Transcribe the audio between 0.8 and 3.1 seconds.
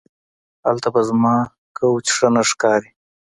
به زما کوچ ښه نه ښکاري